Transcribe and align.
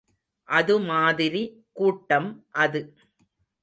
அது 0.49 0.75
மாதிரி 0.81 1.43
கூட்டம் 1.73 2.29
அது. 2.57 2.81